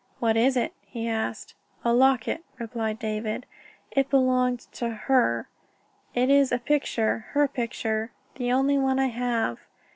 [0.17, 1.53] "What is it?" he asked.
[1.85, 3.45] "A locket," replied David.
[3.91, 5.47] "It belonged to her.
[6.15, 9.59] In it is a picture her picture the only one I have.